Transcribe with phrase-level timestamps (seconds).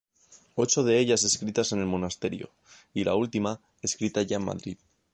[0.55, 2.49] Ocho de ellas escritas en el monasterio,
[2.91, 4.77] y la última, escrita ya en Madrid.